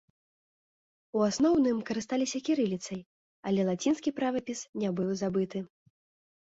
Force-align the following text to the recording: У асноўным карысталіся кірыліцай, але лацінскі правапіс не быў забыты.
У 1.19 1.21
асноўным 1.29 1.83
карысталіся 1.91 2.39
кірыліцай, 2.49 2.99
але 3.51 3.69
лацінскі 3.71 4.09
правапіс 4.23 4.59
не 4.81 4.89
быў 4.99 5.15
забыты. 5.25 5.59